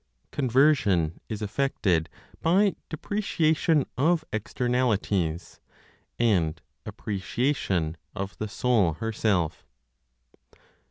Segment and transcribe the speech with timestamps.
[0.31, 2.09] CONVERSION IS EFFECTED
[2.41, 5.59] BY DEPRECIATION OF EXTERNALITIES,
[6.17, 9.63] AND APPRECIATION OF THE SOUL HERSELF.